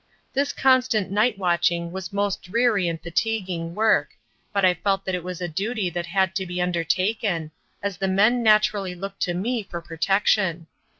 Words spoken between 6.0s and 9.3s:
had to be undertaken, as the men naturally looked